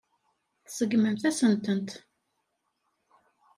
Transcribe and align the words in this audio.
Tseggmem-asent-ten. 0.65 1.87